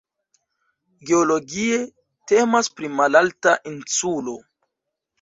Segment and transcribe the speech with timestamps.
[1.09, 1.77] Geologie
[2.33, 4.39] temas pri malalta insulo.